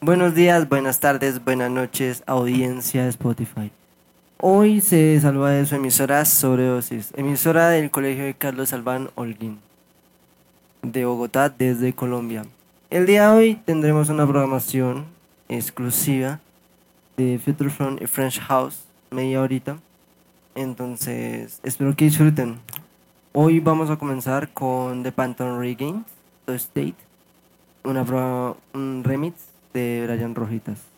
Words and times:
Buenos 0.00 0.36
días, 0.36 0.68
buenas 0.68 1.00
tardes, 1.00 1.44
buenas 1.44 1.72
noches, 1.72 2.22
audiencia 2.24 3.02
de 3.02 3.08
Spotify. 3.08 3.72
Hoy 4.38 4.80
se 4.80 5.18
saluda 5.20 5.50
de 5.50 5.66
su 5.66 5.74
emisora 5.74 6.24
Sobredosis, 6.24 7.12
emisora 7.16 7.70
del 7.70 7.90
Colegio 7.90 8.24
de 8.24 8.34
Carlos 8.34 8.72
Albán 8.72 9.10
Holguín, 9.16 9.58
de 10.82 11.04
Bogotá, 11.04 11.48
desde 11.48 11.94
Colombia. 11.94 12.44
El 12.90 13.06
día 13.06 13.32
de 13.32 13.36
hoy 13.36 13.54
tendremos 13.64 14.08
una 14.08 14.24
programación 14.24 15.06
exclusiva 15.48 16.38
de 17.16 17.40
Future 17.44 17.68
Front 17.68 18.00
y 18.00 18.06
French 18.06 18.38
House, 18.38 18.84
media 19.10 19.42
horita. 19.42 19.78
Entonces, 20.54 21.58
espero 21.64 21.96
que 21.96 22.04
disfruten. 22.04 22.60
Hoy 23.32 23.58
vamos 23.58 23.90
a 23.90 23.96
comenzar 23.96 24.50
con 24.50 25.02
The 25.02 25.10
Phantom 25.10 25.58
Regains, 25.58 26.06
The 26.44 26.54
State, 26.54 26.94
una 27.82 28.04
un 28.74 29.02
remix 29.02 29.57
de 29.78 30.06
Brian 30.06 30.34
Rojitas. 30.34 30.97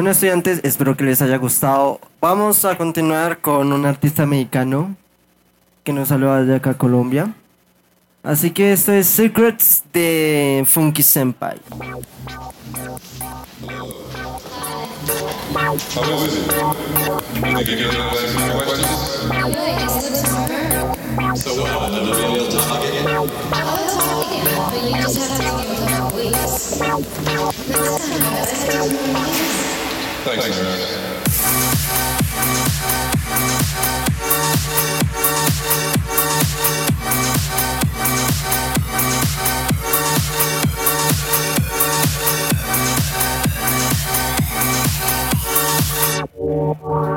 Bueno, 0.00 0.12
estudiantes, 0.12 0.60
espero 0.62 0.96
que 0.96 1.04
les 1.04 1.20
haya 1.20 1.36
gustado. 1.36 2.00
Vamos 2.22 2.64
a 2.64 2.78
continuar 2.78 3.42
con 3.42 3.70
un 3.70 3.84
artista 3.84 4.24
mexicano 4.24 4.96
que 5.84 5.92
nos 5.92 6.08
saluda 6.08 6.42
de 6.42 6.56
acá, 6.56 6.72
Colombia. 6.72 7.34
Así 8.22 8.50
que 8.50 8.72
esto 8.72 8.94
es 8.94 9.06
Secrets 9.06 9.82
de 9.92 10.64
Funky 10.66 11.02
Senpai. 11.02 11.60
Thanks, 30.22 30.44
Thanks 30.44 30.58
Eric. 30.58 31.00
Thank 46.40 47.09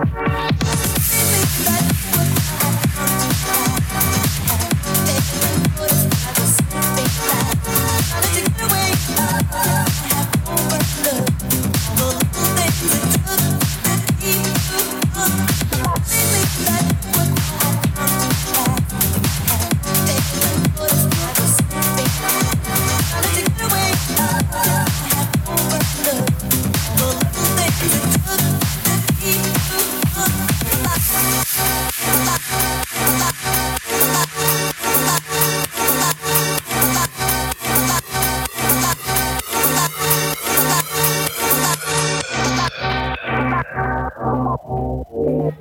you 44.93 45.53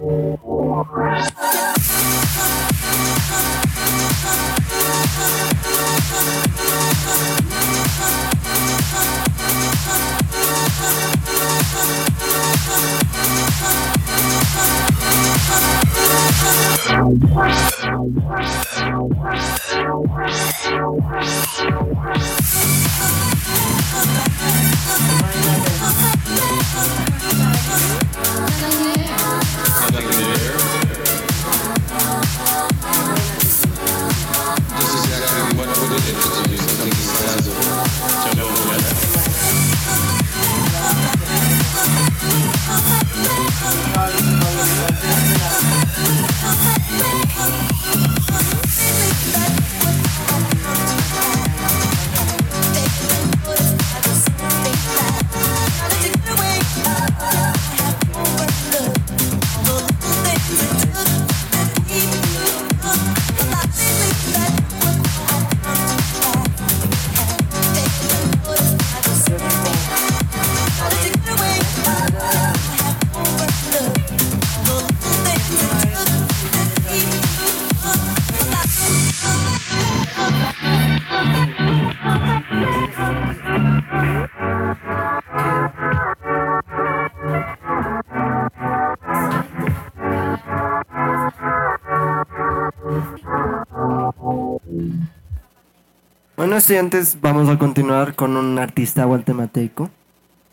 Bueno, 96.52 96.58
estudiantes, 96.58 97.16
vamos 97.22 97.48
a 97.48 97.56
continuar 97.56 98.14
con 98.14 98.36
un 98.36 98.58
artista 98.58 99.06
guatemalteco 99.06 99.88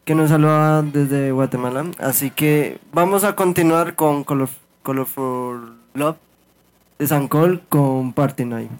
que 0.06 0.16
nos 0.16 0.30
saluda 0.30 0.82
desde 0.82 1.34
Guatemala. 1.34 1.88
Así 2.00 2.32
que 2.32 2.80
vamos 2.94 3.26
a 3.26 3.36
continuar 3.36 3.96
con 3.96 4.24
Color, 4.24 4.48
Colorful 4.82 5.76
Love 5.94 6.16
de 7.00 7.06
San 7.06 7.28
Col 7.28 7.64
con 7.68 8.14
Party 8.14 8.46
Night. 8.46 8.72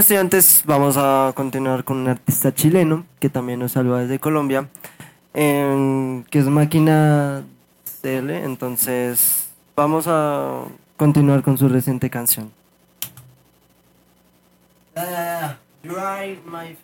Estudiantes, 0.00 0.62
vamos 0.64 0.96
a 0.96 1.30
continuar 1.36 1.84
con 1.84 1.98
un 1.98 2.08
artista 2.08 2.54
chileno 2.54 3.04
que 3.18 3.28
también 3.28 3.58
nos 3.58 3.72
saluda 3.72 3.98
desde 3.98 4.18
Colombia, 4.18 4.66
em, 5.34 6.24
que 6.24 6.38
es 6.38 6.46
Máquina 6.46 7.44
CL. 8.00 8.30
Entonces, 8.30 9.50
vamos 9.76 10.06
a 10.08 10.64
continuar 10.96 11.42
con 11.42 11.58
su 11.58 11.68
reciente 11.68 12.08
canción. 12.08 12.50
Uh, 14.96 15.52
my... 16.50 16.78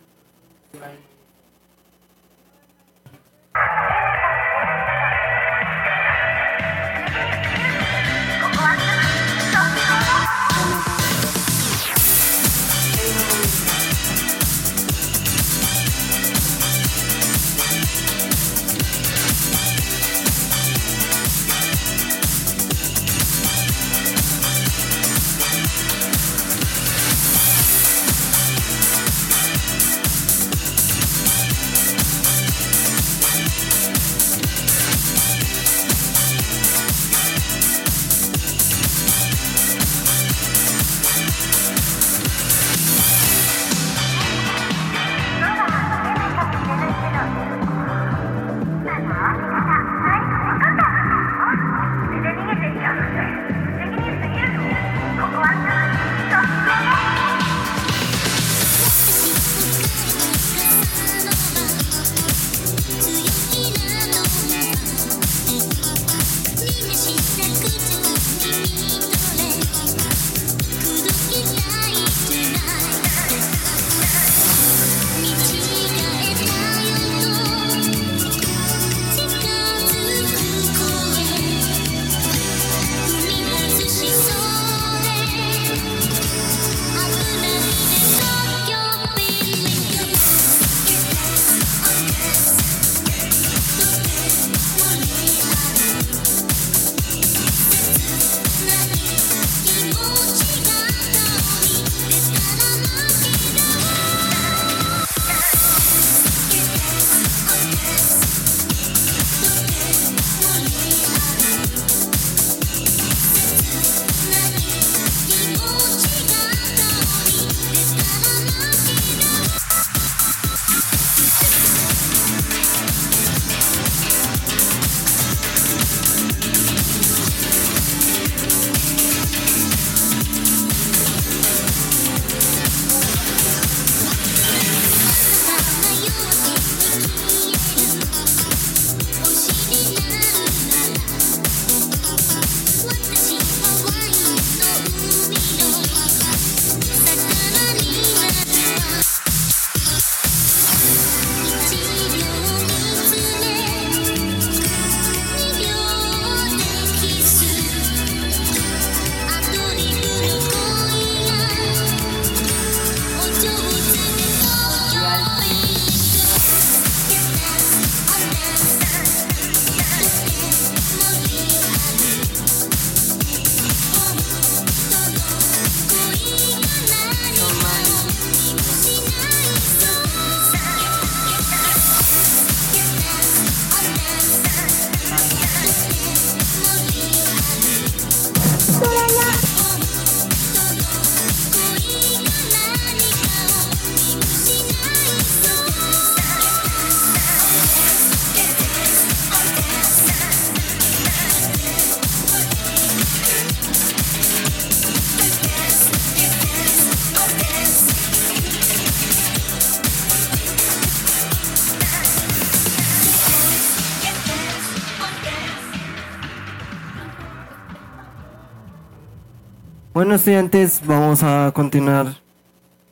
Bueno, 220.06 220.18
estudiantes, 220.18 220.82
vamos 220.86 221.24
a 221.24 221.50
continuar 221.52 222.14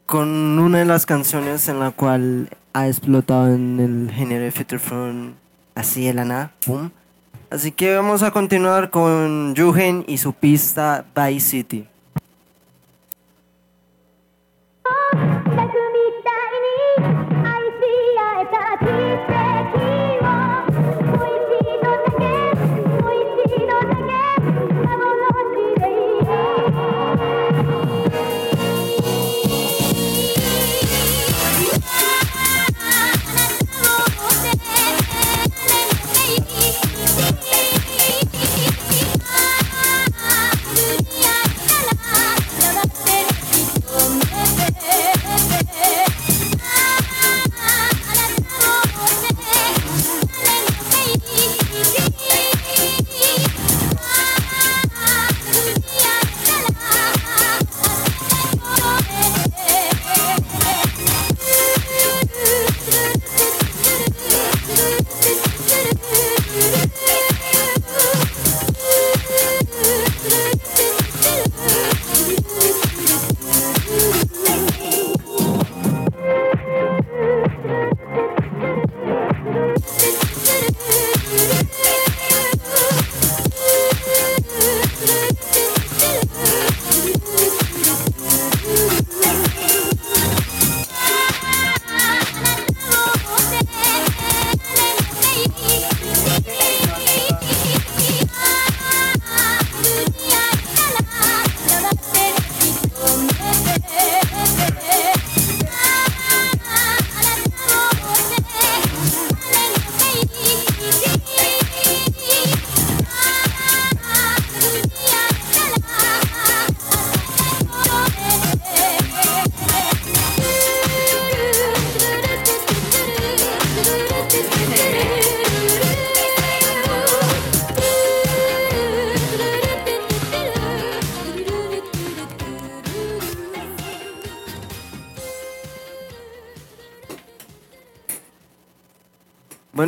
con 0.04 0.59
una 0.59 0.80
de 0.80 0.85
las 0.85 1.06
canciones 1.06 1.68
en 1.68 1.78
la 1.78 1.92
cual 1.92 2.49
ha 2.73 2.88
explotado 2.88 3.54
en 3.54 3.78
el 3.78 4.11
género 4.12 4.42
de 4.42 4.50
Future 4.50 4.83
así 5.76 6.06
de 6.06 6.14
la 6.14 6.50
pum. 6.66 6.90
Así 7.50 7.71
que 7.71 7.94
vamos 7.94 8.25
a 8.25 8.33
continuar 8.33 8.90
con 8.90 9.54
Yugen 9.54 10.04
y 10.09 10.18
su 10.18 10.33
pista 10.33 11.04
Vice 11.14 11.50
City.「 11.50 11.93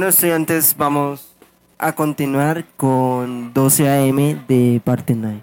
Bueno, 0.06 0.14
estudiantes, 0.14 0.76
vamos 0.78 1.34
a 1.78 1.92
continuar 1.92 2.64
con 2.76 3.52
12 3.52 3.88
AM 3.88 4.46
de 4.46 4.80
parte 4.84 5.16
9. 5.16 5.40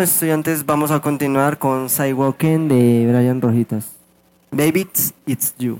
Estudiantes, 0.00 0.66
vamos 0.66 0.90
a 0.90 1.00
continuar 1.00 1.58
con 1.58 1.88
Sidewalking 1.88 2.68
de 2.68 3.06
Brian 3.08 3.40
Rojitas. 3.40 3.92
Baby, 4.50 4.88
it's 5.26 5.54
you. 5.58 5.78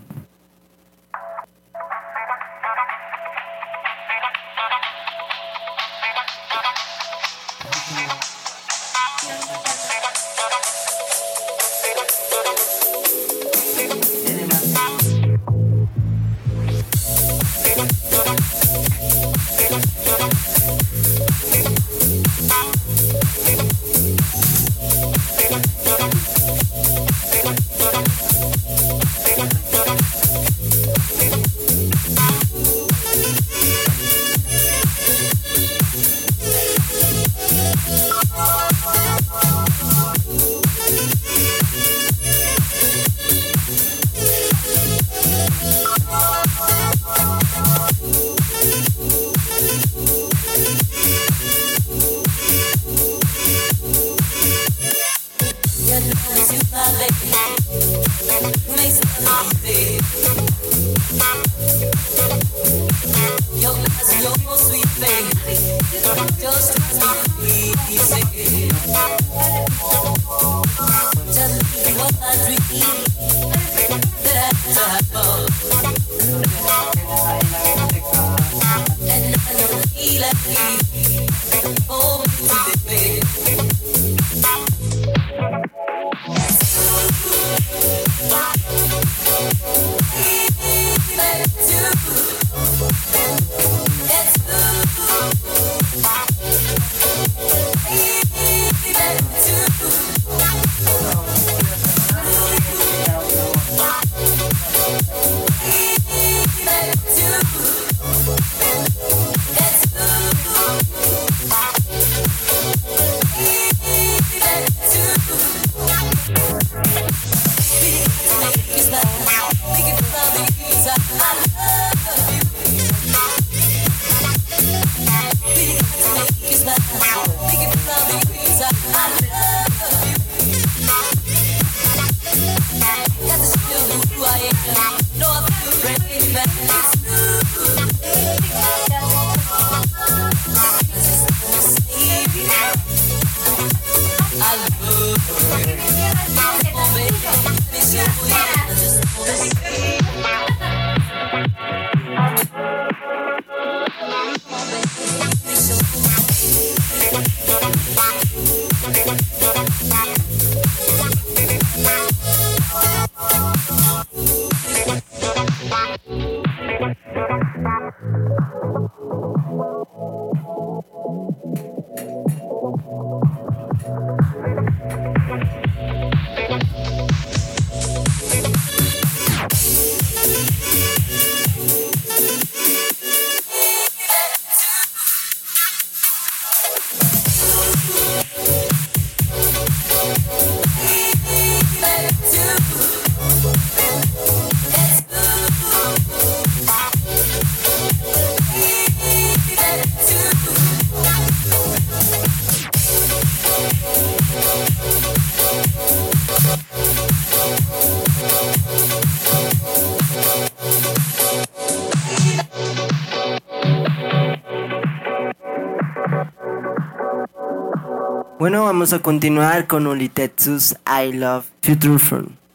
Bueno, 218.57 218.69
vamos 218.69 218.95
a 218.95 219.01
continuar 219.01 219.67
con 219.67 219.87
Olitetsu's 219.87 220.79
I 220.87 221.13
Love 221.13 221.45
Future 221.61 221.99
Fun.「 221.99 222.46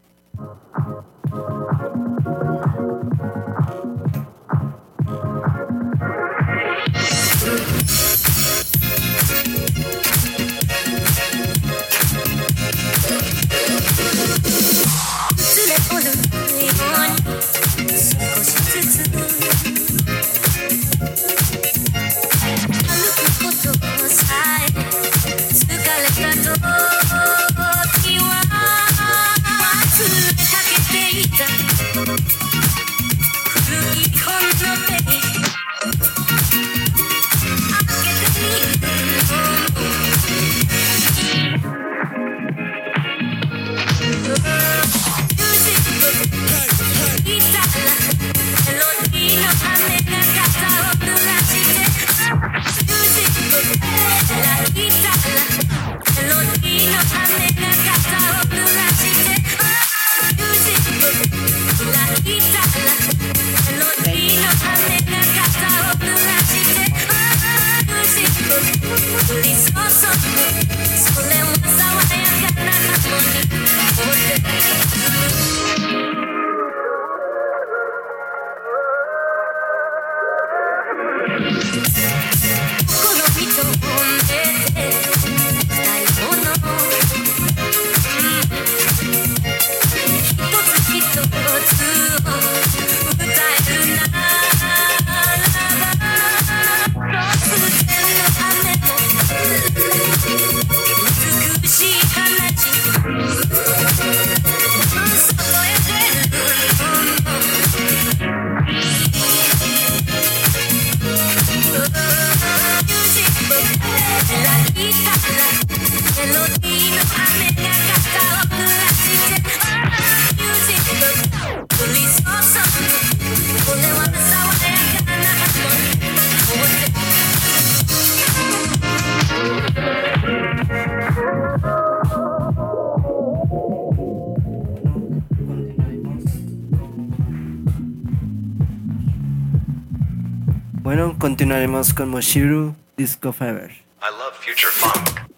Con 141.94 142.08
Moshiru 142.08 142.74
Disco 142.96 143.30
Fever. 143.30 143.70
I 144.00 144.10
love 144.10 144.34
future 144.40 144.70
funk. 144.70 145.31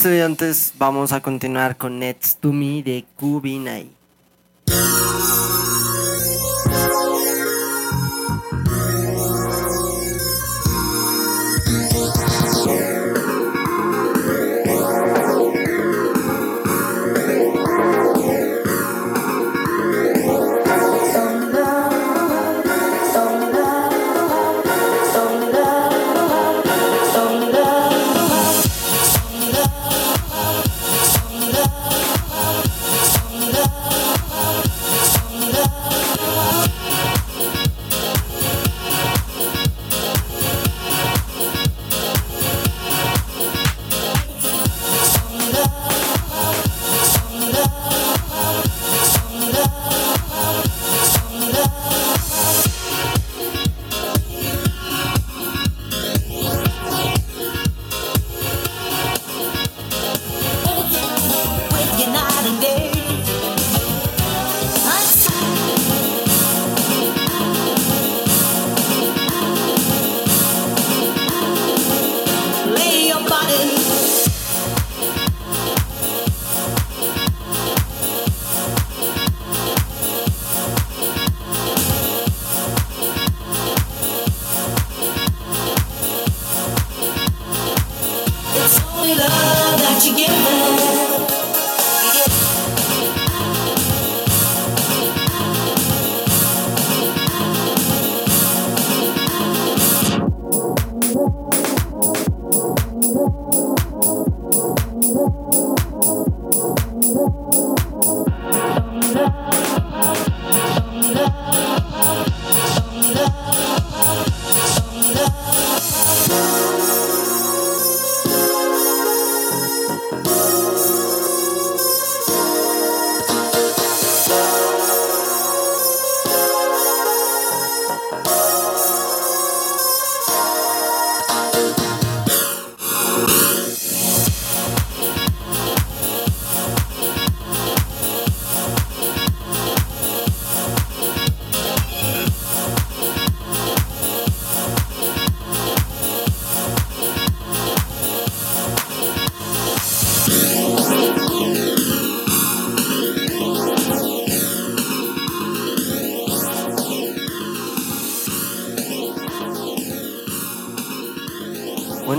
Estudiantes, 0.00 0.72
vamos 0.78 1.12
a 1.12 1.20
continuar 1.20 1.76
con 1.76 1.98
Next 1.98 2.40
to 2.40 2.54
Me 2.54 2.82
de 2.82 3.04
Kubinai. 3.16 3.99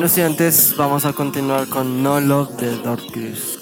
Bueno, 0.01 0.07
estudiantes, 0.07 0.73
vamos 0.77 1.05
a 1.05 1.13
continuar 1.13 1.69
con 1.69 2.01
No 2.01 2.19
Love 2.19 2.57
de 2.57 2.75
Darkness. 2.81 3.60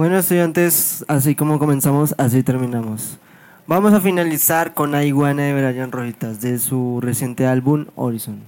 Bueno, 0.00 0.16
estudiantes, 0.16 1.04
así 1.08 1.34
como 1.34 1.58
comenzamos, 1.58 2.14
así 2.16 2.42
terminamos. 2.42 3.18
Vamos 3.66 3.92
a 3.92 4.00
finalizar 4.00 4.72
con 4.72 4.92
La 4.92 5.00
de 5.00 5.12
Brian 5.12 5.92
Rojitas 5.92 6.40
de 6.40 6.58
su 6.58 7.02
reciente 7.02 7.46
álbum 7.46 7.84
Horizon. 7.96 8.40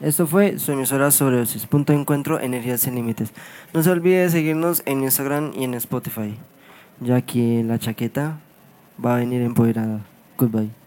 Esto 0.00 0.26
fue 0.26 0.58
su 0.58 0.72
emisora 0.72 1.12
Sobredosis, 1.12 1.66
punto 1.66 1.92
de 1.92 2.00
encuentro, 2.00 2.40
energías 2.40 2.80
sin 2.80 2.96
límites. 2.96 3.30
No 3.72 3.84
se 3.84 3.90
olvide 3.90 4.22
de 4.22 4.30
seguirnos 4.30 4.82
en 4.86 5.04
Instagram 5.04 5.52
y 5.56 5.62
en 5.62 5.74
Spotify, 5.74 6.36
ya 6.98 7.22
que 7.22 7.62
la 7.62 7.78
chaqueta 7.78 8.40
va 9.02 9.14
a 9.14 9.18
venir 9.18 9.40
empoderada. 9.40 10.00
Goodbye. 10.36 10.83